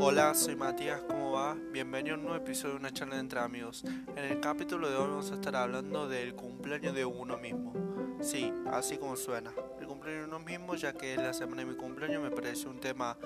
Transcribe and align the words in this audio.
Hola, 0.00 0.34
soy 0.34 0.56
Matías, 0.56 1.02
¿cómo 1.02 1.30
va? 1.30 1.56
Bienvenido 1.70 2.16
a 2.16 2.18
un 2.18 2.24
nuevo 2.24 2.36
episodio 2.36 2.74
de 2.74 2.80
una 2.80 2.90
charla 2.92 3.20
entre 3.20 3.38
amigos. 3.38 3.84
En 3.84 4.18
el 4.18 4.40
capítulo 4.40 4.90
de 4.90 4.96
hoy 4.96 5.08
vamos 5.08 5.30
a 5.30 5.34
estar 5.34 5.54
hablando 5.54 6.08
del 6.08 6.34
cumpleaños 6.34 6.96
de 6.96 7.04
uno 7.04 7.38
mismo. 7.38 7.74
Sí, 8.20 8.52
así 8.72 8.98
como 8.98 9.14
suena. 9.16 9.52
El 9.78 9.86
cumpleaños 9.86 10.22
de 10.22 10.28
uno 10.34 10.44
mismo, 10.44 10.74
ya 10.74 10.94
que 10.94 11.16
la 11.16 11.32
semana 11.32 11.62
de 11.62 11.70
mi 11.70 11.76
cumpleaños, 11.76 12.20
me 12.20 12.32
parece 12.32 12.66
un 12.66 12.80
tema 12.80 13.16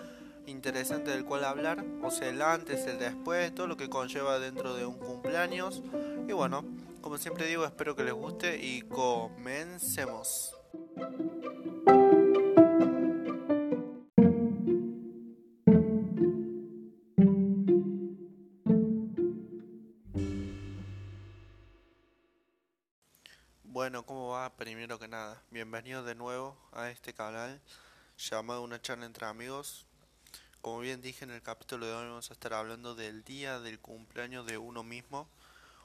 interesante 0.44 1.10
del 1.10 1.24
cual 1.24 1.44
hablar. 1.44 1.82
O 2.02 2.10
sea, 2.10 2.28
el 2.28 2.42
antes, 2.42 2.86
el 2.86 2.98
después, 2.98 3.54
todo 3.54 3.66
lo 3.66 3.78
que 3.78 3.88
conlleva 3.88 4.38
dentro 4.38 4.74
de 4.74 4.84
un 4.84 4.98
cumpleaños. 4.98 5.82
Y 6.28 6.32
bueno, 6.32 6.66
como 7.00 7.16
siempre 7.16 7.46
digo, 7.46 7.64
espero 7.64 7.96
que 7.96 8.04
les 8.04 8.12
guste 8.12 8.62
y 8.62 8.82
comencemos. 8.82 10.59
Bueno, 23.62 24.04
¿cómo 24.04 24.30
va? 24.30 24.56
Primero 24.56 24.98
que 24.98 25.06
nada, 25.06 25.42
bienvenido 25.50 26.02
de 26.02 26.14
nuevo 26.14 26.56
a 26.72 26.90
este 26.90 27.14
canal 27.14 27.60
llamado 28.18 28.62
Una 28.62 28.82
charla 28.82 29.06
entre 29.06 29.26
amigos. 29.26 29.86
Como 30.60 30.80
bien 30.80 31.00
dije 31.00 31.24
en 31.24 31.30
el 31.30 31.42
capítulo 31.42 31.86
de 31.86 31.92
hoy 31.92 32.08
vamos 32.08 32.30
a 32.30 32.34
estar 32.34 32.52
hablando 32.52 32.94
del 32.94 33.22
día 33.24 33.60
del 33.60 33.78
cumpleaños 33.78 34.44
de 34.44 34.58
uno 34.58 34.82
mismo. 34.82 35.28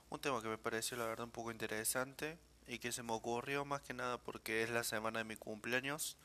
Un 0.10 0.20
tema 0.20 0.42
que 0.42 0.48
me 0.48 0.58
pareció 0.58 0.98
la 0.98 1.06
verdad 1.06 1.26
un 1.26 1.32
poco 1.32 1.52
interesante 1.52 2.38
y 2.68 2.80
que 2.80 2.92
se 2.92 3.04
me 3.04 3.14
ocurrió 3.14 3.66
más 3.66 3.82
que 3.82 3.94
nada 3.94 4.18
porque 4.18 4.64
es 4.64 4.70
la 4.70 4.84
semana 4.84 5.20
de 5.20 5.26
mi 5.26 5.36
cumpleaños. 5.36 6.18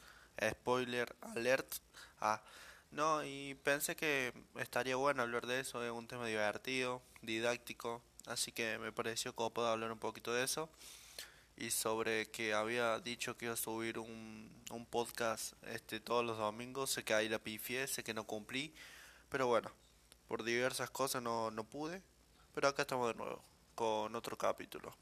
Spoiler 0.42 1.14
alert. 1.20 1.74
Ah, 2.20 2.42
no, 2.90 3.24
y 3.24 3.54
pensé 3.62 3.94
que 3.94 4.32
estaría 4.56 4.96
bueno 4.96 5.22
hablar 5.22 5.46
de 5.46 5.60
eso, 5.60 5.84
es 5.84 5.92
un 5.92 6.08
tema 6.08 6.26
divertido, 6.26 7.02
didáctico, 7.22 8.02
así 8.26 8.52
que 8.52 8.78
me 8.78 8.92
pareció 8.92 9.34
como 9.34 9.50
puedo 9.50 9.68
hablar 9.68 9.92
un 9.92 9.98
poquito 9.98 10.32
de 10.32 10.44
eso 10.44 10.68
y 11.56 11.70
sobre 11.70 12.30
que 12.30 12.54
había 12.54 12.98
dicho 13.00 13.36
que 13.36 13.44
iba 13.44 13.54
a 13.54 13.56
subir 13.56 13.98
un, 13.98 14.50
un 14.70 14.86
podcast 14.86 15.52
este 15.68 16.00
todos 16.00 16.24
los 16.24 16.38
domingos, 16.38 16.90
sé 16.90 17.04
que 17.04 17.14
ahí 17.14 17.28
la 17.28 17.38
pifié, 17.38 17.86
sé 17.86 18.02
que 18.02 18.14
no 18.14 18.24
cumplí, 18.24 18.74
pero 19.28 19.46
bueno, 19.46 19.70
por 20.26 20.42
diversas 20.42 20.90
cosas 20.90 21.22
no, 21.22 21.50
no 21.50 21.64
pude, 21.64 22.02
pero 22.54 22.68
acá 22.68 22.82
estamos 22.82 23.08
de 23.08 23.14
nuevo 23.14 23.42
con 23.74 24.16
otro 24.16 24.36
capítulo. 24.36 24.94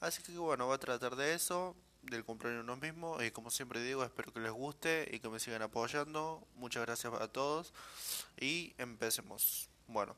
Así 0.00 0.22
que 0.22 0.36
bueno, 0.38 0.66
voy 0.66 0.74
a 0.74 0.78
tratar 0.78 1.16
de 1.16 1.34
eso, 1.34 1.74
del 2.02 2.24
cumpleaños 2.24 2.62
uno 2.62 2.76
mismo, 2.76 3.22
y 3.22 3.30
como 3.30 3.50
siempre 3.50 3.82
digo, 3.82 4.04
espero 4.04 4.32
que 4.32 4.40
les 4.40 4.52
guste 4.52 5.08
y 5.12 5.20
que 5.20 5.28
me 5.28 5.40
sigan 5.40 5.62
apoyando. 5.62 6.46
Muchas 6.54 6.86
gracias 6.86 7.12
a 7.12 7.28
todos 7.28 7.72
y 8.40 8.74
empecemos. 8.78 9.68
Bueno, 9.86 10.14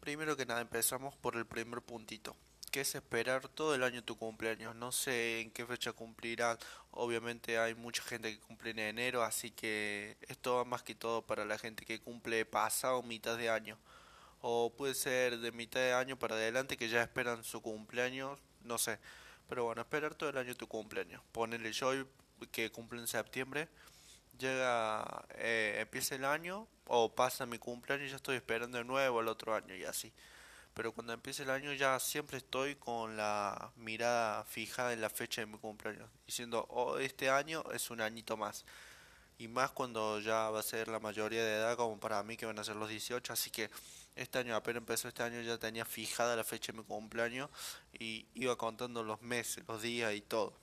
primero 0.00 0.36
que 0.36 0.46
nada 0.46 0.60
empezamos 0.60 1.14
por 1.16 1.36
el 1.36 1.46
primer 1.46 1.80
puntito 1.82 2.36
que 2.76 2.82
es 2.82 2.94
esperar 2.94 3.48
todo 3.48 3.74
el 3.74 3.82
año 3.82 4.04
tu 4.04 4.18
cumpleaños. 4.18 4.74
No 4.76 4.92
sé 4.92 5.40
en 5.40 5.50
qué 5.50 5.64
fecha 5.64 5.92
cumplirás. 5.92 6.58
Obviamente 6.90 7.58
hay 7.58 7.74
mucha 7.74 8.02
gente 8.02 8.30
que 8.32 8.40
cumple 8.40 8.70
en 8.72 8.78
enero, 8.80 9.22
así 9.22 9.50
que 9.50 10.18
esto 10.28 10.56
va 10.56 10.64
más 10.64 10.82
que 10.82 10.94
todo 10.94 11.22
para 11.22 11.46
la 11.46 11.56
gente 11.56 11.86
que 11.86 12.00
cumple 12.00 12.44
pasado 12.44 13.02
mitad 13.02 13.38
de 13.38 13.48
año. 13.48 13.78
O 14.40 14.72
puede 14.76 14.94
ser 14.94 15.38
de 15.38 15.52
mitad 15.52 15.80
de 15.80 15.92
año 15.92 16.18
para 16.18 16.36
adelante 16.36 16.76
que 16.76 16.88
ya 16.88 17.02
esperan 17.02 17.42
su 17.44 17.62
cumpleaños, 17.62 18.38
no 18.62 18.78
sé. 18.78 18.98
Pero 19.48 19.64
bueno, 19.64 19.82
esperar 19.82 20.14
todo 20.14 20.30
el 20.30 20.38
año 20.38 20.54
tu 20.54 20.66
cumpleaños. 20.66 21.22
Ponele 21.32 21.72
yo 21.72 21.92
que 22.52 22.70
cumple 22.70 23.00
en 23.00 23.06
septiembre. 23.06 23.68
Llega, 24.38 25.24
eh, 25.36 25.78
empieza 25.80 26.14
el 26.14 26.24
año 26.24 26.68
o 26.86 27.14
pasa 27.14 27.46
mi 27.46 27.58
cumpleaños 27.58 28.08
y 28.08 28.10
ya 28.10 28.16
estoy 28.16 28.36
esperando 28.36 28.78
de 28.78 28.84
nuevo 28.84 29.20
el 29.20 29.28
otro 29.28 29.54
año 29.54 29.74
y 29.74 29.84
así 29.84 30.12
pero 30.76 30.92
cuando 30.92 31.14
empiece 31.14 31.42
el 31.42 31.48
año 31.48 31.72
ya 31.72 31.98
siempre 31.98 32.36
estoy 32.36 32.74
con 32.74 33.16
la 33.16 33.72
mirada 33.76 34.44
fijada 34.44 34.92
en 34.92 35.00
la 35.00 35.08
fecha 35.08 35.40
de 35.40 35.46
mi 35.46 35.56
cumpleaños, 35.56 36.06
diciendo, 36.26 36.66
oh, 36.68 36.98
este 36.98 37.30
año 37.30 37.64
es 37.72 37.88
un 37.88 38.02
añito 38.02 38.36
más. 38.36 38.66
Y 39.38 39.48
más 39.48 39.70
cuando 39.70 40.20
ya 40.20 40.50
va 40.50 40.60
a 40.60 40.62
ser 40.62 40.88
la 40.88 41.00
mayoría 41.00 41.42
de 41.42 41.54
edad, 41.54 41.76
como 41.78 41.98
para 41.98 42.22
mí 42.22 42.36
que 42.36 42.44
van 42.44 42.58
a 42.58 42.64
ser 42.64 42.76
los 42.76 42.90
18, 42.90 43.32
así 43.32 43.48
que 43.50 43.70
este 44.16 44.38
año, 44.38 44.56
apenas 44.56 44.80
empezó 44.80 45.08
este 45.08 45.22
año, 45.22 45.40
ya 45.42 45.58
tenía 45.58 45.84
fijada 45.84 46.34
la 46.34 46.44
fecha 46.44 46.72
de 46.72 46.78
mi 46.78 46.84
cumpleaños 46.84 47.50
y 47.98 48.26
iba 48.34 48.56
contando 48.56 49.04
los 49.04 49.22
meses, 49.22 49.64
los 49.68 49.82
días 49.82 50.12
y 50.14 50.20
todo. 50.20 50.58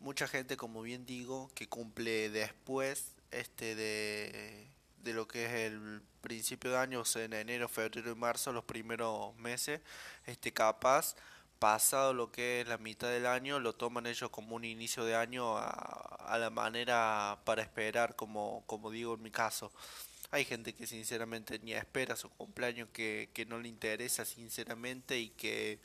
Mucha 0.00 0.28
gente, 0.28 0.56
como 0.56 0.82
bien 0.82 1.04
digo, 1.04 1.50
que 1.54 1.68
cumple 1.68 2.30
después 2.30 3.12
este 3.30 3.74
de 3.74 4.70
de 5.06 5.14
lo 5.14 5.26
que 5.26 5.46
es 5.46 5.52
el 5.72 6.02
principio 6.20 6.72
de 6.72 6.78
año, 6.78 7.00
o 7.00 7.04
sea, 7.04 7.24
en 7.24 7.32
enero, 7.32 7.68
febrero 7.68 8.10
y 8.10 8.14
marzo, 8.14 8.52
los 8.52 8.64
primeros 8.64 9.34
meses, 9.36 9.80
este 10.26 10.52
capaz 10.52 11.14
pasado 11.58 12.12
lo 12.12 12.30
que 12.30 12.60
es 12.60 12.68
la 12.68 12.76
mitad 12.76 13.08
del 13.08 13.24
año, 13.24 13.60
lo 13.60 13.72
toman 13.74 14.06
ellos 14.06 14.28
como 14.30 14.56
un 14.56 14.64
inicio 14.64 15.04
de 15.04 15.14
año 15.14 15.56
a, 15.56 15.70
a 16.26 16.38
la 16.38 16.50
manera 16.50 17.38
para 17.44 17.62
esperar, 17.62 18.16
como, 18.16 18.64
como 18.66 18.90
digo 18.90 19.14
en 19.14 19.22
mi 19.22 19.30
caso. 19.30 19.72
Hay 20.30 20.44
gente 20.44 20.74
que 20.74 20.86
sinceramente 20.86 21.58
ni 21.60 21.72
espera 21.72 22.16
su 22.16 22.28
cumpleaños, 22.30 22.88
que, 22.92 23.30
que 23.32 23.46
no 23.46 23.58
le 23.58 23.68
interesa 23.68 24.24
sinceramente 24.24 25.18
y 25.18 25.30
que 25.30 25.80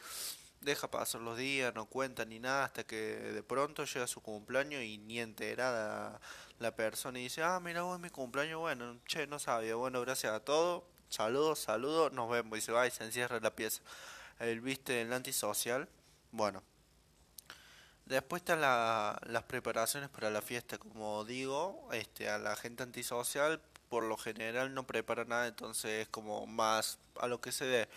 deja 0.61 0.89
pasar 0.89 1.21
los 1.21 1.37
días, 1.37 1.73
no 1.73 1.85
cuenta 1.85 2.23
ni 2.23 2.39
nada 2.39 2.65
hasta 2.65 2.83
que 2.83 2.95
de 2.95 3.43
pronto 3.43 3.83
llega 3.83 4.07
su 4.07 4.21
cumpleaños 4.21 4.83
y 4.83 4.99
ni 4.99 5.19
enterada 5.19 6.21
la 6.59 6.75
persona 6.75 7.19
y 7.19 7.23
dice, 7.23 7.43
ah, 7.43 7.59
mira, 7.59 7.83
hoy 7.83 7.95
es 7.95 8.01
mi 8.01 8.09
cumpleaños, 8.09 8.59
bueno, 8.59 8.99
che, 9.07 9.25
no 9.27 9.39
sabía, 9.39 9.75
bueno, 9.75 10.01
gracias 10.01 10.33
a 10.33 10.39
todos, 10.39 10.83
saludos, 11.09 11.59
saludos, 11.59 12.13
nos 12.13 12.29
vemos. 12.29 12.57
Y 12.57 12.61
se 12.61 12.71
va 12.71 12.87
y 12.87 12.91
se 12.91 13.03
encierra 13.03 13.39
la 13.39 13.55
pieza. 13.55 13.81
El 14.39 14.61
viste 14.61 15.01
el 15.01 15.11
antisocial, 15.13 15.89
bueno. 16.31 16.63
Después 18.05 18.41
están 18.41 18.61
la, 18.61 19.19
las 19.25 19.43
preparaciones 19.43 20.09
para 20.09 20.29
la 20.29 20.41
fiesta, 20.41 20.77
como 20.77 21.23
digo, 21.23 21.87
este, 21.93 22.29
a 22.29 22.37
la 22.37 22.55
gente 22.55 22.83
antisocial 22.83 23.61
por 23.91 24.03
lo 24.05 24.17
general 24.17 24.73
no 24.73 24.87
prepara 24.87 25.25
nada, 25.25 25.45
entonces 25.45 26.01
es 26.01 26.07
como 26.07 26.47
más 26.47 26.97
a 27.19 27.27
lo 27.27 27.39
que 27.39 27.51
se 27.51 27.65
dé 27.65 27.87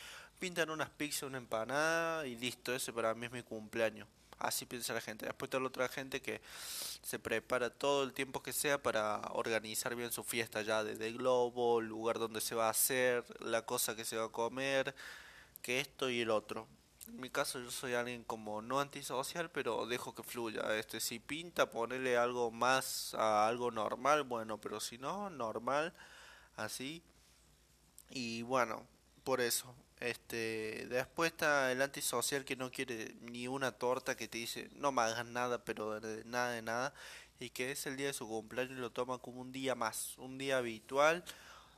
pintan 0.45 0.69
unas 0.69 0.91
pizzas, 0.91 1.23
una 1.23 1.39
empanada 1.39 2.27
y 2.27 2.37
listo, 2.37 2.75
ese 2.75 2.93
para 2.93 3.15
mí 3.15 3.25
es 3.25 3.33
mi 3.33 3.43
cumpleaños. 3.43 4.07
Así 4.39 4.67
piensa 4.67 4.93
la 4.93 5.01
gente. 5.01 5.25
Después 5.25 5.47
está 5.47 5.59
la 5.59 5.69
otra 5.69 5.89
gente 5.89 6.21
que 6.21 6.43
se 7.03 7.19
prepara 7.19 7.71
todo 7.71 8.03
el 8.03 8.13
tiempo 8.13 8.43
que 8.43 8.53
sea 8.53 8.83
para 8.83 9.23
organizar 9.33 9.95
bien 9.95 10.13
su 10.13 10.23
fiesta 10.23 10.61
ya, 10.61 10.85
desde 10.85 11.13
globo, 11.13 11.81
el 11.81 11.87
lugar 11.87 12.19
donde 12.19 12.43
se 12.43 12.55
va 12.55 12.67
a 12.67 12.71
hacer, 12.71 13.25
la 13.41 13.63
cosa 13.63 13.97
que 13.97 14.05
se 14.05 14.19
va 14.19 14.27
a 14.27 14.29
comer, 14.29 14.95
que 15.63 15.81
esto 15.81 16.11
y 16.11 16.21
el 16.21 16.29
otro. 16.31 16.67
En 17.09 17.21
mi 17.21 17.31
caso 17.31 17.61
yo 17.61 17.71
soy 17.71 17.95
alguien 17.95 18.25
como 18.25 18.63
no 18.63 18.81
antisocial, 18.81 19.51
pero 19.51 19.87
dejo 19.87 20.15
que 20.15 20.23
fluya. 20.23 20.77
Este 20.77 21.01
si 21.01 21.19
pinta 21.19 21.71
ponerle 21.71 22.17
algo 22.17 22.51
más 22.51 23.15
a 23.15 23.47
algo 23.47 23.71
normal, 23.71 24.25
bueno, 24.25 24.59
pero 24.61 24.81
si 24.81 24.99
no, 24.99 25.31
normal, 25.31 25.95
así. 26.57 27.03
Y 28.11 28.43
bueno, 28.43 28.87
por 29.25 29.41
eso. 29.41 29.75
Este, 30.01 30.87
después 30.89 31.33
está 31.33 31.73
el 31.73 31.81
antisocial 31.81 32.45
que 32.45 32.57
no 32.57 32.71
quiere 32.71 33.15
ni 33.23 33.49
una 33.49 33.73
torta 33.73 34.17
que 34.17 34.29
te 34.29 34.39
dice 34.39 34.69
no 34.75 34.93
me 34.93 35.03
hagas 35.03 35.25
nada, 35.27 35.65
pero 35.65 36.01
de 36.01 36.25
nada 36.25 36.51
de 36.53 36.63
nada, 36.63 36.95
y 37.41 37.51
que 37.51 37.71
es 37.73 37.87
el 37.87 37.97
día 37.97 38.09
de 38.09 38.13
su 38.13 38.29
cumpleaños 38.29 38.77
y 38.77 38.81
lo 38.81 38.91
toma 38.91 39.19
como 39.19 39.41
un 39.41 39.53
día 39.53 39.75
más, 39.75 40.19
un 40.19 40.39
día 40.39 40.59
habitual. 40.59 41.25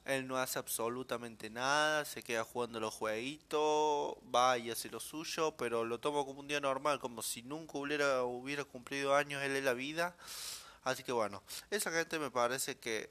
Él 0.07 0.29
no 0.29 0.37
hace 0.37 0.61
absolutamente 0.61 1.51
nada, 1.51 2.05
se 2.05 2.23
queda 2.23 2.45
jugando 2.45 2.79
los 2.79 2.95
jueguitos, 2.95 4.15
va 4.33 4.57
y 4.57 4.71
hace 4.71 4.89
lo 4.89 5.01
suyo, 5.01 5.57
pero 5.57 5.85
lo 5.85 5.99
toma 5.99 6.25
como 6.25 6.41
un 6.41 6.47
día 6.47 6.61
normal, 6.61 7.01
como 7.01 7.23
si 7.23 7.43
nunca 7.43 7.77
hubiera, 7.77 8.23
hubiera 8.23 8.65
cumplido 8.65 9.17
años 9.17 9.43
él 9.43 9.57
en 9.57 9.65
la 9.65 9.75
vida. 9.75 10.17
Así 10.85 11.03
que 11.03 11.11
bueno, 11.11 11.43
esa 11.71 11.91
gente 11.91 12.21
me 12.21 12.31
parece 12.31 12.79
que 12.79 13.11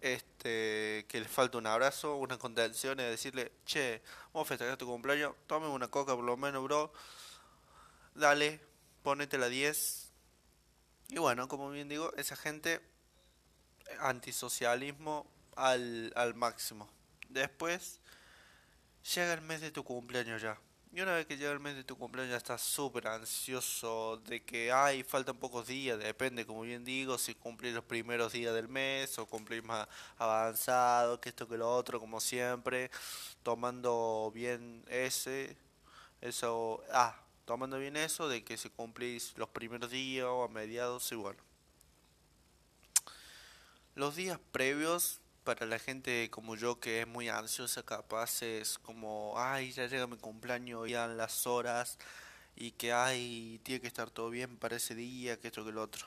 este, 0.00 1.06
que 1.08 1.20
le 1.20 1.28
falta 1.28 1.58
un 1.58 1.66
abrazo, 1.66 2.14
una 2.16 2.38
contención 2.38 3.00
y 3.00 3.02
decirle, 3.02 3.50
che, 3.66 4.00
vamos 4.32 4.46
a 4.46 4.48
festejar 4.50 4.76
tu 4.76 4.86
cumpleaños, 4.86 5.34
tome 5.48 5.66
una 5.66 5.88
coca 5.88 6.14
por 6.14 6.24
lo 6.24 6.36
menos, 6.36 6.62
bro, 6.62 6.92
dale, 8.14 8.60
ponete 9.02 9.38
la 9.38 9.48
10. 9.48 10.12
Y 11.08 11.18
bueno, 11.18 11.48
como 11.48 11.68
bien 11.70 11.88
digo, 11.88 12.12
esa 12.16 12.36
gente, 12.36 12.80
antisocialismo 13.98 15.26
al, 15.56 16.12
al 16.16 16.34
máximo. 16.34 16.88
Después, 17.28 18.00
llega 19.14 19.34
el 19.34 19.42
mes 19.42 19.60
de 19.60 19.70
tu 19.70 19.84
cumpleaños 19.84 20.42
ya. 20.42 20.58
Y 20.92 21.00
una 21.00 21.14
vez 21.14 21.26
que 21.26 21.36
llega 21.36 21.52
el 21.52 21.60
mes 21.60 21.76
de 21.76 21.84
tu 21.84 21.96
cumpleaños 21.96 22.32
ya 22.32 22.36
estás 22.36 22.62
súper 22.62 23.06
ansioso 23.06 24.20
de 24.26 24.42
que, 24.42 24.72
ay, 24.72 25.04
faltan 25.04 25.36
pocos 25.36 25.68
días, 25.68 25.96
depende, 26.00 26.44
como 26.44 26.62
bien 26.62 26.84
digo, 26.84 27.16
si 27.16 27.36
cumplís 27.36 27.72
los 27.72 27.84
primeros 27.84 28.32
días 28.32 28.52
del 28.52 28.66
mes 28.66 29.16
o 29.20 29.26
cumplís 29.26 29.62
más 29.62 29.86
avanzado, 30.18 31.20
que 31.20 31.28
esto 31.28 31.46
que 31.46 31.56
lo 31.56 31.72
otro, 31.72 32.00
como 32.00 32.18
siempre, 32.18 32.90
tomando 33.44 34.32
bien 34.34 34.84
ese, 34.88 35.56
eso, 36.20 36.82
ah, 36.92 37.16
tomando 37.44 37.78
bien 37.78 37.96
eso 37.96 38.28
de 38.28 38.42
que 38.42 38.56
se 38.56 38.70
cumplís 38.70 39.32
los 39.36 39.48
primeros 39.48 39.92
días 39.92 40.26
o 40.26 40.42
a 40.42 40.48
mediados 40.48 41.08
bueno. 41.14 41.40
Los 43.94 44.16
días 44.16 44.40
previos 44.50 45.20
para 45.50 45.66
la 45.66 45.80
gente 45.80 46.30
como 46.30 46.54
yo 46.54 46.78
que 46.78 47.00
es 47.00 47.08
muy 47.08 47.28
ansiosa 47.28 47.82
capaz 47.82 48.40
es 48.42 48.78
como, 48.78 49.34
ay, 49.36 49.72
ya 49.72 49.88
llega 49.88 50.06
mi 50.06 50.16
cumpleaños, 50.16 50.88
ya 50.88 51.08
las 51.08 51.44
horas 51.44 51.98
y 52.54 52.70
que 52.70 52.92
ay, 52.92 53.60
tiene 53.64 53.80
que 53.80 53.88
estar 53.88 54.10
todo 54.10 54.30
bien 54.30 54.56
para 54.56 54.76
ese 54.76 54.94
día, 54.94 55.40
que 55.40 55.48
esto 55.48 55.64
que 55.64 55.72
lo 55.72 55.82
otro. 55.82 56.06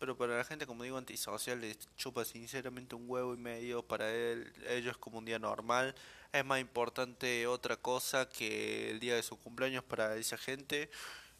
Pero 0.00 0.16
para 0.16 0.36
la 0.36 0.42
gente, 0.42 0.66
como 0.66 0.82
digo, 0.82 0.96
antisocial, 0.98 1.60
les 1.60 1.78
chupa 1.96 2.24
sinceramente 2.24 2.96
un 2.96 3.04
huevo 3.08 3.34
y 3.34 3.36
medio. 3.36 3.82
Para 3.84 4.10
ellos 4.10 4.96
como 4.98 5.18
un 5.18 5.26
día 5.26 5.38
normal. 5.38 5.94
Es 6.32 6.44
más 6.44 6.60
importante 6.60 7.46
otra 7.46 7.76
cosa 7.76 8.28
que 8.28 8.90
el 8.90 8.98
día 8.98 9.14
de 9.14 9.22
su 9.22 9.38
cumpleaños 9.38 9.84
para 9.84 10.16
esa 10.16 10.38
gente. 10.38 10.90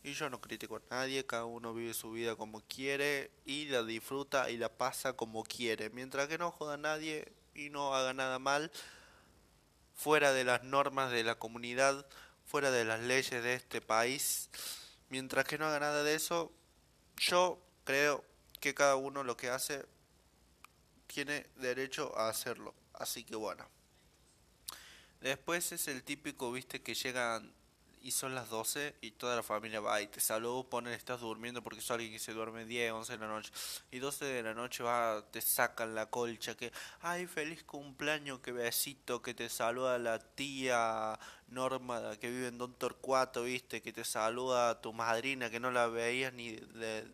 Y 0.03 0.15
yo 0.15 0.31
no 0.31 0.41
critico 0.41 0.77
a 0.77 0.83
nadie, 0.91 1.27
cada 1.27 1.45
uno 1.45 1.75
vive 1.75 1.93
su 1.93 2.13
vida 2.13 2.35
como 2.35 2.63
quiere 2.63 3.31
y 3.45 3.67
la 3.67 3.83
disfruta 3.83 4.51
y 4.51 4.57
la 4.57 4.71
pasa 4.71 5.13
como 5.13 5.45
quiere. 5.45 5.91
Mientras 5.91 6.27
que 6.29 6.39
no 6.39 6.51
joda 6.51 6.75
a 6.75 6.79
nadie 6.79 7.31
y 7.55 7.69
no 7.69 7.95
haga 7.95 8.15
nada 8.15 8.39
mal, 8.39 8.71
fuera 9.95 10.33
de 10.33 10.45
las 10.45 10.65
normas 10.65 11.13
de 11.13 11.23
la 11.23 11.35
comunidad, 11.35 12.07
fuera 12.47 12.71
de 12.71 12.87
las 12.87 13.01
leyes 13.01 13.43
de 13.43 13.55
este 13.55 13.83
país, 13.83 14.49
mientras 15.11 15.45
que 15.45 15.59
no 15.59 15.67
haga 15.67 15.81
nada 15.81 16.03
de 16.03 16.15
eso, 16.15 16.51
yo 17.19 17.61
creo 17.85 18.25
que 18.59 18.75
cada 18.75 18.97
uno 18.97 19.23
lo 19.23 19.37
que 19.37 19.51
hace 19.51 19.85
tiene 21.07 21.47
derecho 21.57 22.17
a 22.17 22.31
hacerlo. 22.31 22.75
Así 22.95 23.25
que 23.25 23.37
bueno. 23.37 23.69
Después 25.21 25.73
es 25.73 25.89
el 25.89 26.03
típico, 26.03 26.51
viste, 26.51 26.81
que 26.81 26.95
llegan 26.95 27.53
y 28.03 28.13
son 28.13 28.35
las 28.35 28.49
12 28.49 28.97
y 29.01 29.11
toda 29.13 29.37
la 29.37 29.43
familia 29.43 29.81
va 29.81 30.01
y 30.01 30.07
te 30.07 30.21
saluda, 30.21 30.69
ponen 30.69 30.93
estás 30.93 31.21
durmiendo 31.21 31.63
porque 31.63 31.81
es 31.81 31.91
alguien 31.91 32.13
que 32.13 32.19
se 32.19 32.33
duerme 32.33 32.65
10, 32.65 32.93
11 32.93 33.13
de 33.13 33.19
la 33.19 33.27
noche 33.27 33.53
y 33.91 33.99
12 33.99 34.25
de 34.25 34.43
la 34.43 34.55
noche 34.55 34.83
va, 34.83 35.25
te 35.31 35.41
sacan 35.41 35.95
la 35.95 36.07
colcha 36.07 36.57
que, 36.57 36.73
ay, 37.01 37.27
feliz 37.27 37.63
cumpleaños, 37.65 38.41
que 38.41 38.53
besito, 38.53 39.23
que 39.23 39.35
te 39.35 39.49
saluda 39.49 39.99
la 39.99 40.19
tía 40.19 41.19
Norma 41.49 42.17
que 42.19 42.31
vive 42.31 42.49
en 42.49 42.59
Don 42.59 42.75
Torcuato, 42.75 43.43
viste, 43.43 43.83
que 43.83 43.93
te 43.93 44.05
saluda 44.05 44.81
tu 44.81 44.93
madrina 44.93 45.51
que 45.51 45.61
no 45.61 45.71
la 45.71 45.89
veías 45.89 46.33
ni 46.33 46.57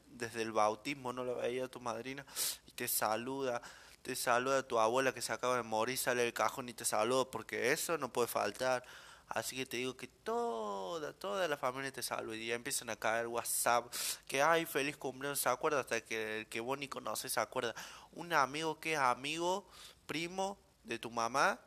desde 0.09 0.43
el 0.43 0.53
bautismo, 0.53 1.13
no 1.13 1.25
la 1.25 1.33
veía 1.33 1.69
tu 1.69 1.81
madrina 1.81 2.25
y 2.67 2.73
te 2.73 2.87
saluda 2.87 3.61
te 4.03 4.15
saluda 4.15 4.63
tu 4.63 4.79
abuela 4.79 5.13
que 5.13 5.21
se 5.21 5.33
acaba 5.33 5.57
de 5.57 5.65
morir, 5.65 5.99
sale 5.99 6.23
del 6.23 6.33
cajón 6.33 6.69
y 6.69 6.73
te 6.73 6.85
saluda 6.85 7.29
porque 7.29 7.73
eso 7.73 7.99
no 7.99 8.13
puede 8.13 8.29
faltar. 8.29 8.85
Así 9.29 9.57
que 9.57 9.67
te 9.67 9.77
digo 9.79 9.97
que 9.97 10.07
toda, 10.07 11.13
toda 11.13 11.49
la 11.49 11.57
familia 11.57 11.93
te 11.93 12.03
saluda 12.03 12.37
y 12.37 12.47
ya 12.47 12.55
empiezan 12.55 12.91
a 12.91 12.97
caer 12.97 13.27
WhatsApp, 13.27 13.93
que 14.29 14.43
ay, 14.43 14.67
feliz 14.67 14.97
cumpleaños, 14.97 15.41
se 15.41 15.49
acuerda 15.49 15.81
hasta 15.81 16.01
que 16.01 16.41
el 16.41 16.47
que 16.47 16.61
vos 16.61 16.79
ni 16.79 16.89
conoces 16.89 17.33
se 17.33 17.41
acuerda. 17.41 17.75
Un 18.13 18.33
amigo 18.33 18.79
que 18.79 18.95
es 18.95 18.99
amigo, 18.99 19.67
primo 20.07 20.57
de 20.85 20.99
tu 20.99 21.11
mamá, 21.11 21.59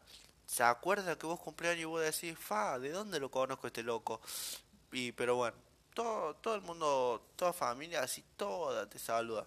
se 0.46 0.64
acuerda 0.64 1.18
que 1.18 1.28
vos 1.28 1.40
cumpleaños 1.40 1.82
y 1.82 1.86
vos 1.86 2.02
decís, 2.02 2.38
fa, 2.40 2.80
¿de 2.80 2.92
dónde 2.92 3.20
lo 3.20 3.30
conozco 3.30 3.68
este 3.68 3.84
loco? 3.84 4.22
Y 4.92 5.12
pero 5.12 5.36
bueno, 5.36 5.58
todo, 5.94 6.36
todo 6.36 6.56
el 6.56 6.62
mundo, 6.62 7.22
toda 7.36 7.54
familia, 7.54 8.02
así 8.02 8.24
toda 8.38 8.90
te 8.90 8.98
saluda. 8.98 9.46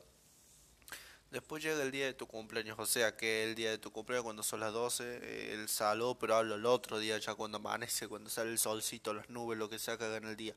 Después 1.32 1.62
llega 1.62 1.82
el 1.82 1.90
día 1.90 2.05
de 2.05 2.12
tu 2.12 2.26
cumpleaños, 2.26 2.79
o 2.79 2.84
sea 2.84 3.17
que 3.17 3.44
el 3.44 3.55
día 3.55 3.70
de 3.70 3.79
tu 3.79 3.90
cumpleaños 3.90 4.23
cuando 4.23 4.43
son 4.43 4.61
las 4.61 4.70
12, 4.75 5.02
eh, 5.23 5.55
el 5.55 5.67
saludo, 5.67 6.19
pero 6.19 6.37
hablo 6.37 6.56
el 6.56 6.67
otro 6.67 6.99
día 6.99 7.17
ya 7.17 7.34
cuando 7.34 7.56
amanece, 7.56 8.06
cuando 8.06 8.29
sale 8.29 8.50
el 8.50 8.58
solcito, 8.58 9.14
las 9.14 9.31
nubes, 9.31 9.58
lo 9.58 9.70
que 9.70 9.79
sea 9.79 9.96
que 9.96 10.14
en 10.14 10.25
el 10.26 10.37
día. 10.37 10.55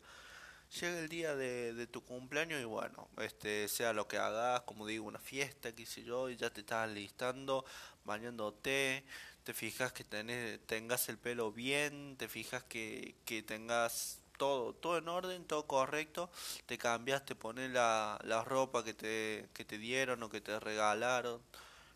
Llega 0.82 1.00
el 1.00 1.08
día 1.08 1.34
de, 1.34 1.74
de, 1.74 1.88
tu 1.88 2.04
cumpleaños 2.04 2.60
y 2.60 2.66
bueno, 2.66 3.08
este 3.20 3.70
sea 3.70 3.94
lo 3.94 4.10
que 4.10 4.18
hagas, 4.18 4.64
como 4.64 4.86
digo, 4.86 5.06
una 5.06 5.18
fiesta, 5.20 5.72
qué 5.74 5.86
sé 5.86 6.04
yo, 6.04 6.30
y 6.30 6.36
ya 6.36 6.50
te 6.50 6.60
estás 6.60 6.90
listando, 6.90 7.64
bañándote, 8.04 9.06
te 9.46 9.54
fijas 9.54 9.94
que 9.94 10.04
tenés, 10.04 10.60
tengas 10.68 11.08
el 11.08 11.18
pelo 11.18 11.54
bien, 11.54 12.18
te 12.18 12.28
fijas 12.28 12.66
que, 12.66 13.16
que 13.24 13.42
tengas 13.44 14.20
todo, 14.38 14.74
todo 14.74 14.98
en 14.98 15.08
orden, 15.08 15.46
todo 15.46 15.66
correcto, 15.66 16.30
te 16.66 16.78
cambiaste, 16.78 17.36
pones 17.36 17.72
la, 17.72 18.20
la 18.24 18.44
ropa 18.44 18.84
que 18.84 18.94
te, 18.94 19.50
que 19.54 19.66
te 19.66 19.78
dieron 19.78 20.22
o 20.24 20.30
que 20.30 20.42
te 20.42 20.60
regalaron 20.60 21.42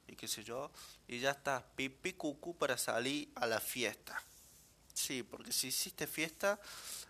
y 0.07 0.15
qué 0.15 0.27
sé 0.27 0.43
yo, 0.43 0.71
y 1.07 1.19
ya 1.19 1.31
estás 1.31 1.63
pipi 1.75 2.13
cucu 2.13 2.55
para 2.55 2.77
salir 2.77 3.29
a 3.35 3.45
la 3.45 3.59
fiesta. 3.59 4.21
Sí, 4.93 5.23
porque 5.23 5.53
si 5.53 5.67
hiciste 5.67 6.07
fiesta, 6.07 6.59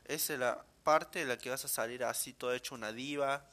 esa 0.05 0.33
es 0.33 0.39
la 0.39 0.63
parte 0.83 1.21
en 1.21 1.29
la 1.29 1.37
que 1.37 1.49
vas 1.49 1.65
a 1.65 1.67
salir 1.67 2.03
así 2.03 2.33
todo 2.33 2.53
hecho 2.53 2.75
una 2.75 2.91
diva, 2.91 3.45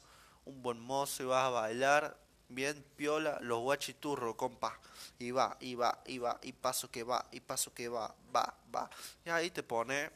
un 0.45 0.61
buen 0.61 0.79
mozo 0.79 1.23
y 1.23 1.25
vas 1.25 1.45
a 1.45 1.49
bailar 1.49 2.17
bien 2.49 2.83
piola 2.95 3.39
los 3.41 3.59
guachiturros, 3.59 4.35
compa. 4.35 4.79
Y 5.19 5.31
va, 5.31 5.57
y 5.59 5.75
va, 5.75 6.01
y 6.05 6.19
va, 6.19 6.39
y 6.43 6.53
paso 6.53 6.89
que 6.91 7.03
va, 7.03 7.25
y 7.31 7.39
paso 7.39 7.73
que 7.73 7.89
va, 7.89 8.13
va, 8.35 8.53
va. 8.73 8.89
Y 9.25 9.29
ahí 9.29 9.49
te 9.49 9.63
pone 9.63 10.11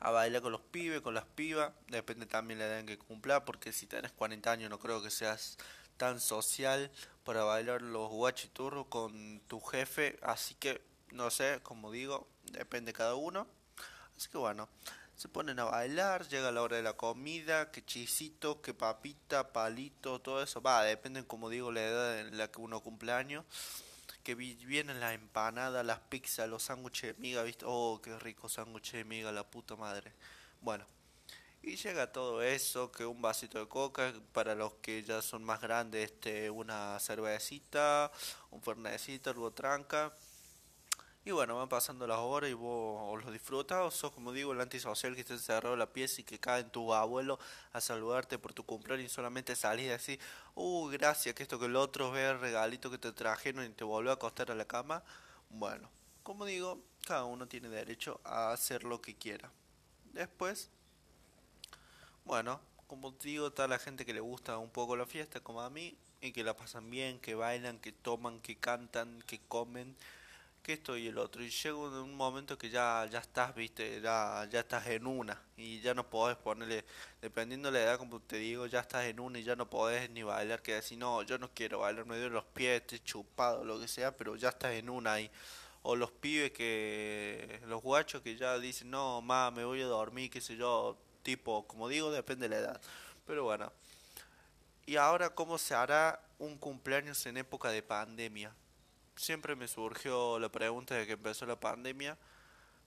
a 0.00 0.10
bailar 0.10 0.42
con 0.42 0.52
los 0.52 0.62
pibes, 0.62 1.02
con 1.02 1.14
las 1.14 1.26
pibas, 1.26 1.72
depende 1.88 2.26
también 2.26 2.58
la 2.58 2.66
edad 2.66 2.84
que 2.84 2.98
cumpla, 2.98 3.44
porque 3.44 3.72
si 3.72 3.86
tenés 3.86 4.12
40 4.12 4.50
años 4.50 4.70
no 4.70 4.78
creo 4.78 5.02
que 5.02 5.10
seas 5.10 5.58
tan 5.98 6.20
social 6.20 6.90
para 7.24 7.44
bailar 7.44 7.82
los 7.82 8.08
guachiturros 8.08 8.86
con 8.86 9.40
tu 9.46 9.60
jefe, 9.60 10.18
así 10.22 10.54
que 10.54 10.80
no 11.12 11.30
sé, 11.30 11.60
como 11.62 11.90
digo, 11.90 12.28
depende 12.52 12.92
cada 12.92 13.14
uno. 13.14 13.46
Así 14.16 14.28
que 14.28 14.38
bueno, 14.38 14.68
se 15.16 15.28
ponen 15.28 15.58
a 15.58 15.64
bailar, 15.64 16.26
llega 16.28 16.50
la 16.50 16.62
hora 16.62 16.76
de 16.76 16.82
la 16.82 16.94
comida, 16.94 17.70
que 17.70 17.84
chisito, 17.84 18.62
que 18.62 18.72
papita, 18.72 19.52
palito, 19.52 20.20
todo 20.20 20.42
eso, 20.42 20.62
va, 20.62 20.82
depende 20.82 21.26
como 21.26 21.50
digo 21.50 21.72
la 21.72 21.82
edad 21.82 22.20
en 22.20 22.38
la 22.38 22.50
que 22.50 22.60
uno 22.60 22.80
cumple 22.80 23.12
años 23.12 23.44
que 24.30 24.66
vienen 24.66 25.00
las 25.00 25.14
empanadas, 25.14 25.84
las 25.84 25.98
pizzas, 25.98 26.48
los 26.48 26.62
sándwiches 26.62 27.16
de 27.16 27.20
miga, 27.20 27.42
¿viste? 27.42 27.64
Oh, 27.66 28.00
qué 28.02 28.16
rico 28.18 28.48
sándwich 28.48 28.92
de 28.92 29.04
miga, 29.04 29.32
la 29.32 29.42
puta 29.42 29.74
madre. 29.74 30.12
Bueno, 30.60 30.86
y 31.62 31.74
llega 31.74 32.12
todo 32.12 32.40
eso, 32.40 32.92
que 32.92 33.04
un 33.04 33.20
vasito 33.20 33.58
de 33.58 33.66
coca, 33.66 34.12
para 34.32 34.54
los 34.54 34.74
que 34.74 35.02
ya 35.02 35.20
son 35.20 35.42
más 35.42 35.60
grandes, 35.60 36.12
este, 36.12 36.48
una 36.48 36.98
cervecita, 37.00 38.12
un 38.50 38.62
fernecito, 38.62 39.30
algo 39.30 39.50
tranca. 39.52 40.14
Y 41.22 41.32
bueno, 41.32 41.56
van 41.56 41.68
pasando 41.68 42.06
las 42.06 42.18
horas 42.18 42.48
y 42.48 42.54
vos 42.54 43.22
lo 43.22 43.30
disfrutas 43.30 43.78
o 43.80 43.90
sos 43.90 44.10
como 44.10 44.32
digo 44.32 44.52
el 44.52 44.60
antisocial 44.60 45.14
que 45.14 45.20
está 45.20 45.34
encerrado 45.34 45.74
en 45.74 45.78
la 45.78 45.92
pieza 45.92 46.22
y 46.22 46.24
que 46.24 46.38
cae 46.38 46.62
en 46.62 46.70
tu 46.70 46.94
abuelo 46.94 47.38
a 47.74 47.80
saludarte 47.82 48.38
por 48.38 48.54
tu 48.54 48.64
cumpleaños 48.64 49.04
y 49.04 49.14
solamente 49.14 49.54
salís 49.54 49.84
y 49.84 49.88
decís, 49.88 50.18
uh, 50.54 50.88
gracias, 50.88 51.34
que 51.34 51.42
esto 51.42 51.58
que 51.58 51.66
el 51.66 51.76
otro 51.76 52.10
ve 52.10 52.26
el 52.30 52.40
regalito 52.40 52.90
que 52.90 52.96
te 52.96 53.12
trajeron 53.12 53.66
y 53.66 53.68
te 53.68 53.84
volvió 53.84 54.10
a 54.10 54.14
acostar 54.14 54.50
a 54.50 54.54
la 54.54 54.64
cama. 54.64 55.02
Bueno, 55.50 55.90
como 56.22 56.46
digo, 56.46 56.82
cada 57.06 57.24
uno 57.26 57.46
tiene 57.46 57.68
derecho 57.68 58.18
a 58.24 58.52
hacer 58.52 58.84
lo 58.84 59.02
que 59.02 59.14
quiera. 59.14 59.52
Después, 60.14 60.70
bueno, 62.24 62.60
como 62.86 63.10
digo, 63.10 63.48
está 63.48 63.68
la 63.68 63.78
gente 63.78 64.06
que 64.06 64.14
le 64.14 64.20
gusta 64.20 64.56
un 64.56 64.70
poco 64.70 64.96
la 64.96 65.04
fiesta, 65.04 65.40
como 65.40 65.60
a 65.60 65.68
mí, 65.68 65.98
y 66.22 66.32
que 66.32 66.44
la 66.44 66.56
pasan 66.56 66.88
bien, 66.88 67.20
que 67.20 67.34
bailan, 67.34 67.78
que 67.78 67.92
toman, 67.92 68.40
que 68.40 68.56
cantan, 68.56 69.22
que 69.26 69.38
comen 69.48 69.96
esto 70.72 70.96
y 70.96 71.08
el 71.08 71.18
otro. 71.18 71.42
Y 71.42 71.50
llega 71.50 71.76
un 71.76 72.14
momento 72.14 72.56
que 72.58 72.70
ya, 72.70 73.06
ya 73.10 73.18
estás, 73.18 73.54
viste, 73.54 74.00
ya, 74.00 74.46
ya 74.50 74.60
estás 74.60 74.86
en 74.86 75.06
una. 75.06 75.40
Y 75.56 75.80
ya 75.80 75.94
no 75.94 76.08
podés 76.08 76.36
ponerle, 76.36 76.84
dependiendo 77.20 77.70
de 77.70 77.78
la 77.78 77.84
edad, 77.84 77.98
como 77.98 78.20
te 78.20 78.36
digo, 78.36 78.66
ya 78.66 78.80
estás 78.80 79.04
en 79.06 79.20
una 79.20 79.38
y 79.38 79.44
ya 79.44 79.56
no 79.56 79.68
podés 79.68 80.10
ni 80.10 80.22
bailar. 80.22 80.62
Que 80.62 80.74
decir, 80.74 80.98
no, 80.98 81.22
yo 81.22 81.38
no 81.38 81.50
quiero 81.54 81.80
bailar, 81.80 82.06
me 82.06 82.16
duelen 82.16 82.34
los 82.34 82.44
pies, 82.44 82.80
estoy 82.82 83.00
chupado, 83.00 83.64
lo 83.64 83.80
que 83.80 83.88
sea, 83.88 84.16
pero 84.16 84.36
ya 84.36 84.50
estás 84.50 84.72
en 84.72 84.90
una 84.90 85.14
ahí. 85.14 85.30
O 85.82 85.96
los 85.96 86.10
pibes 86.10 86.52
que, 86.52 87.60
los 87.66 87.82
guachos 87.82 88.22
que 88.22 88.36
ya 88.36 88.58
dicen, 88.58 88.90
no, 88.90 89.22
ma, 89.22 89.50
me 89.50 89.64
voy 89.64 89.82
a 89.82 89.86
dormir, 89.86 90.30
qué 90.30 90.40
sé 90.40 90.56
yo, 90.56 90.98
tipo, 91.22 91.66
como 91.66 91.88
digo, 91.88 92.10
depende 92.10 92.48
de 92.48 92.56
la 92.56 92.60
edad. 92.60 92.80
Pero 93.26 93.44
bueno. 93.44 93.72
Y 94.86 94.96
ahora, 94.96 95.30
¿cómo 95.30 95.56
se 95.58 95.74
hará 95.74 96.20
un 96.38 96.58
cumpleaños 96.58 97.24
en 97.26 97.36
época 97.36 97.70
de 97.70 97.82
pandemia? 97.82 98.54
Siempre 99.20 99.54
me 99.54 99.68
surgió 99.68 100.38
la 100.38 100.48
pregunta 100.48 100.94
de 100.94 101.06
que 101.06 101.12
empezó 101.12 101.44
la 101.44 101.60
pandemia. 101.60 102.16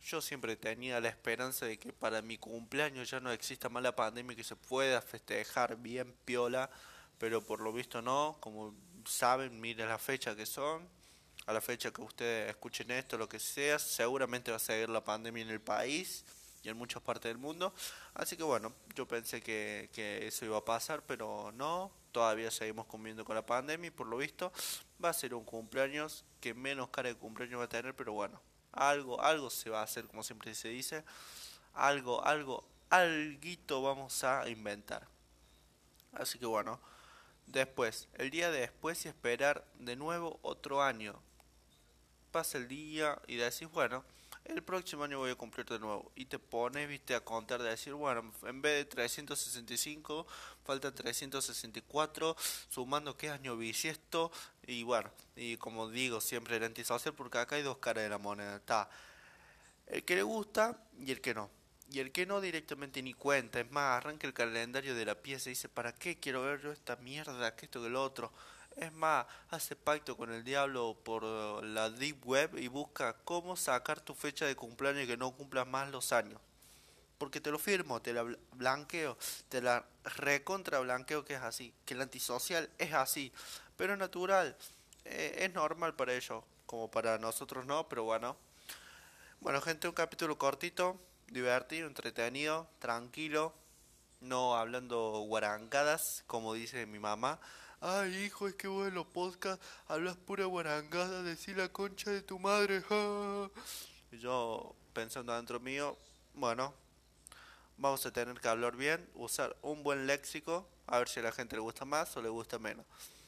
Yo 0.03 0.19
siempre 0.19 0.55
tenía 0.55 0.99
la 0.99 1.07
esperanza 1.09 1.65
de 1.65 1.77
que 1.77 1.93
para 1.93 2.21
mi 2.21 2.37
cumpleaños 2.37 3.09
ya 3.09 3.19
no 3.19 3.31
exista 3.31 3.69
más 3.69 3.83
la 3.83 3.95
pandemia, 3.95 4.35
que 4.35 4.43
se 4.43 4.55
pueda 4.55 5.01
festejar 5.01 5.77
bien 5.77 6.13
piola, 6.25 6.69
pero 7.19 7.41
por 7.41 7.61
lo 7.61 7.71
visto 7.71 8.01
no. 8.01 8.37
Como 8.39 8.73
saben, 9.05 9.61
miren 9.61 9.87
la 9.87 9.99
fecha 9.99 10.35
que 10.35 10.45
son, 10.45 10.89
a 11.45 11.53
la 11.53 11.61
fecha 11.61 11.91
que 11.91 12.01
ustedes 12.01 12.49
escuchen 12.49 12.89
esto, 12.91 13.17
lo 13.17 13.29
que 13.29 13.39
sea, 13.39 13.77
seguramente 13.77 14.49
va 14.49 14.57
a 14.57 14.59
seguir 14.59 14.89
la 14.89 15.03
pandemia 15.03 15.43
en 15.43 15.49
el 15.49 15.61
país 15.61 16.25
y 16.63 16.69
en 16.69 16.77
muchas 16.77 17.01
partes 17.03 17.29
del 17.29 17.37
mundo. 17.37 17.73
Así 18.13 18.37
que 18.37 18.43
bueno, 18.43 18.73
yo 18.95 19.07
pensé 19.07 19.41
que, 19.41 19.89
que 19.93 20.27
eso 20.27 20.45
iba 20.45 20.57
a 20.57 20.65
pasar, 20.65 21.03
pero 21.05 21.51
no, 21.53 21.91
todavía 22.11 22.49
seguimos 22.49 22.85
comiendo 22.85 23.25
con 23.25 23.35
la 23.35 23.45
pandemia 23.45 23.89
y 23.89 23.91
por 23.91 24.07
lo 24.07 24.17
visto 24.17 24.51
va 25.03 25.09
a 25.09 25.13
ser 25.13 25.33
un 25.33 25.43
cumpleaños 25.43 26.23
que 26.39 26.53
menos 26.53 26.89
cara 26.89 27.09
de 27.09 27.15
cumpleaños 27.15 27.59
va 27.59 27.65
a 27.65 27.69
tener, 27.69 27.95
pero 27.95 28.13
bueno, 28.13 28.41
algo, 28.71 29.21
algo 29.21 29.49
se 29.49 29.69
va 29.69 29.81
a 29.81 29.83
hacer, 29.83 30.07
como 30.07 30.23
siempre 30.23 30.55
se 30.55 30.69
dice, 30.69 31.03
algo, 31.73 32.23
algo, 32.25 32.65
alguito 32.89 33.81
vamos 33.81 34.23
a 34.23 34.47
inventar. 34.49 35.07
Así 36.13 36.37
que 36.39 36.45
bueno, 36.45 36.79
después, 37.47 38.07
el 38.13 38.29
día 38.29 38.51
de 38.51 38.61
después 38.61 39.05
y 39.05 39.09
esperar 39.09 39.65
de 39.79 39.95
nuevo 39.95 40.39
otro 40.41 40.81
año. 40.81 41.19
Pasa 42.31 42.57
el 42.57 42.67
día 42.67 43.21
y 43.27 43.35
decís, 43.35 43.69
bueno, 43.69 44.03
el 44.45 44.61
próximo 44.61 45.03
año 45.03 45.19
voy 45.19 45.31
a 45.31 45.35
cumplir 45.35 45.65
de 45.65 45.79
nuevo. 45.79 46.11
Y 46.15 46.25
te 46.25 46.39
pones, 46.39 46.87
viste, 46.87 47.15
a 47.15 47.21
contar, 47.21 47.61
de 47.61 47.69
decir, 47.69 47.93
bueno, 47.93 48.33
en 48.43 48.61
vez 48.61 48.77
de 48.77 48.85
365, 48.85 50.27
faltan 50.63 50.93
364, 50.93 52.35
sumando 52.69 53.15
qué 53.17 53.29
año 53.29 53.55
bisiesto. 53.57 54.31
Y 54.67 54.83
bueno, 54.83 55.11
y 55.35 55.57
como 55.57 55.89
digo, 55.89 56.21
siempre 56.21 56.57
el 56.57 56.63
antisocial, 56.63 57.13
porque 57.13 57.37
acá 57.37 57.55
hay 57.55 57.61
dos 57.63 57.77
caras 57.77 58.03
de 58.03 58.09
la 58.09 58.17
moneda. 58.17 58.57
Está 58.57 58.89
el 59.87 60.03
que 60.03 60.15
le 60.15 60.23
gusta 60.23 60.77
y 60.99 61.11
el 61.11 61.21
que 61.21 61.33
no. 61.33 61.49
Y 61.91 61.99
el 61.99 62.11
que 62.11 62.25
no 62.25 62.41
directamente 62.41 63.03
ni 63.03 63.13
cuenta, 63.13 63.59
es 63.59 63.69
más, 63.71 63.97
arranca 63.97 64.25
el 64.25 64.33
calendario 64.33 64.95
de 64.95 65.05
la 65.05 65.15
pieza 65.15 65.49
y 65.49 65.51
dice, 65.51 65.69
¿para 65.69 65.93
qué 65.93 66.19
quiero 66.19 66.41
ver 66.41 66.61
yo 66.61 66.71
esta 66.71 66.95
mierda, 66.97 67.55
que 67.55 67.65
esto, 67.65 67.83
que 67.83 67.89
lo 67.89 68.03
otro? 68.03 68.31
Es 68.75 68.91
más, 68.93 69.25
hace 69.49 69.75
pacto 69.75 70.17
con 70.17 70.31
el 70.33 70.43
diablo 70.43 70.97
por 71.03 71.23
la 71.63 71.89
deep 71.89 72.25
web 72.25 72.57
y 72.57 72.67
busca 72.67 73.13
cómo 73.23 73.55
sacar 73.55 74.01
tu 74.01 74.15
fecha 74.15 74.45
de 74.45 74.55
cumpleaños 74.55 75.03
y 75.03 75.07
que 75.07 75.17
no 75.17 75.31
cumplas 75.31 75.67
más 75.67 75.89
los 75.91 76.11
años. 76.11 76.39
Porque 77.17 77.39
te 77.39 77.51
lo 77.51 77.59
firmo, 77.59 78.01
te 78.01 78.13
la 78.13 78.23
blanqueo, 78.53 79.17
te 79.47 79.61
la 79.61 79.85
recontra 80.03 80.79
blanqueo 80.79 81.23
que 81.23 81.35
es 81.35 81.41
así, 81.41 81.73
que 81.85 81.93
el 81.93 82.01
antisocial 82.01 82.69
es 82.77 82.93
así, 82.93 83.31
pero 83.77 83.93
es 83.93 83.99
natural, 83.99 84.57
eh, 85.05 85.35
es 85.39 85.53
normal 85.53 85.95
para 85.95 86.13
ellos, 86.13 86.43
como 86.65 86.89
para 86.89 87.17
nosotros 87.19 87.65
no, 87.65 87.87
pero 87.87 88.03
bueno. 88.03 88.35
Bueno 89.39 89.61
gente, 89.61 89.87
un 89.87 89.93
capítulo 89.93 90.37
cortito, 90.37 90.99
divertido, 91.27 91.87
entretenido, 91.87 92.67
tranquilo, 92.79 93.53
no 94.21 94.55
hablando 94.55 95.19
guarangadas, 95.27 96.23
como 96.27 96.53
dice 96.53 96.85
mi 96.85 96.99
mamá. 96.99 97.39
Ay, 97.85 98.15
hijo, 98.15 98.47
es 98.47 98.55
que 98.55 98.69
vos 98.69 98.87
en 98.87 98.93
los 98.93 99.05
podcasts 99.07 99.61
hablas 99.89 100.15
pura 100.15 100.45
guarangada, 100.45 101.21
decir 101.21 101.57
la 101.57 101.67
concha 101.67 102.11
de 102.11 102.21
tu 102.21 102.39
madre. 102.39 102.81
Y 104.09 104.19
yo 104.19 104.73
pensando 104.93 105.33
adentro 105.33 105.59
mío, 105.59 105.97
bueno, 106.33 106.73
vamos 107.75 108.05
a 108.05 108.13
tener 108.13 108.39
que 108.39 108.47
hablar 108.47 108.77
bien, 108.77 109.05
usar 109.15 109.57
un 109.61 109.83
buen 109.83 110.07
léxico, 110.07 110.65
a 110.87 110.99
ver 110.99 111.09
si 111.09 111.19
a 111.19 111.23
la 111.23 111.33
gente 111.33 111.57
le 111.57 111.61
gusta 111.61 111.83
más 111.83 112.15
o 112.15 112.21
le 112.21 112.29
gusta 112.29 112.57
menos. 112.57 112.85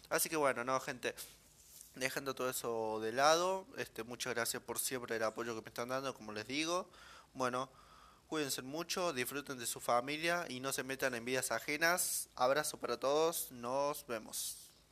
Así 0.09 0.29
que 0.29 0.37
bueno, 0.37 0.63
no, 0.63 0.79
gente, 0.79 1.13
dejando 1.95 2.33
todo 2.33 2.49
eso 2.49 3.01
de 3.01 3.11
lado, 3.11 3.67
este, 3.75 4.03
muchas 4.03 4.33
gracias 4.35 4.63
por 4.63 4.79
siempre 4.79 5.17
el 5.17 5.23
apoyo 5.23 5.53
que 5.53 5.63
me 5.63 5.67
están 5.67 5.89
dando, 5.89 6.13
como 6.13 6.31
les 6.31 6.47
digo. 6.47 6.89
Bueno, 7.33 7.69
cuídense 8.27 8.61
mucho, 8.61 9.13
disfruten 9.13 9.57
de 9.57 9.65
su 9.65 9.79
familia 9.79 10.45
y 10.49 10.59
no 10.59 10.71
se 10.71 10.83
metan 10.83 11.15
en 11.15 11.25
vidas 11.25 11.51
ajenas. 11.51 12.29
Abrazo 12.35 12.77
para 12.77 12.99
todos, 12.99 13.51
nos 13.51 14.05
vemos. 14.07 14.64